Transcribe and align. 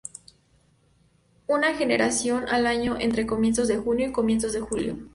Una 1.45 1.75
generación 1.75 2.49
al 2.49 2.65
año 2.65 2.95
entre 2.99 3.27
comienzos 3.27 3.67
de 3.67 3.77
junio 3.77 4.07
y 4.07 4.11
comienzos 4.11 4.51
de 4.51 4.59
julio. 4.59 4.97